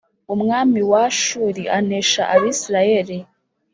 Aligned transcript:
umwami 0.33 0.81
wa 0.91 1.03
ashuri 1.09 1.61
anesha 1.77 2.23
abisirayeli 2.35 3.17